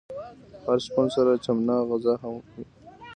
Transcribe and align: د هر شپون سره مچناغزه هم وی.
د 0.51 0.53
هر 0.63 0.77
شپون 0.85 1.07
سره 1.15 1.27
مچناغزه 1.35 2.13
هم 2.21 2.35
وی. 2.51 2.63